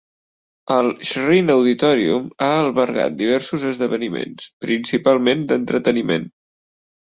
[0.75, 6.29] El Shrine Auditorium ha albergat diversos esdeveniments, principalment d'entreteniment.